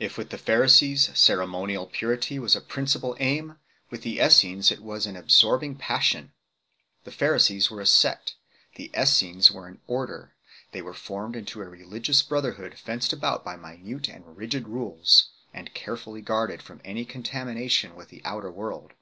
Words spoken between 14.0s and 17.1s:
ana rigid rules, and carefully guarded from any